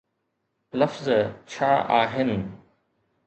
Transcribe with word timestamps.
لفظ 0.79 1.07
ڇا 1.51 1.71
آهن؟ 2.01 2.31